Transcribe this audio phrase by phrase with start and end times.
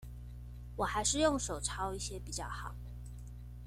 [0.77, 2.73] 我還是用手抄一些比較好